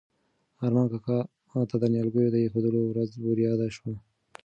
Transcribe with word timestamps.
ارمان 0.65 0.87
کاکا 0.91 1.17
ته 1.69 1.75
د 1.79 1.83
نیالګیو 1.93 2.33
د 2.33 2.35
ایښودلو 2.41 2.81
ورځ 2.87 3.09
وریاده 3.25 3.67
شوه. 3.75 3.93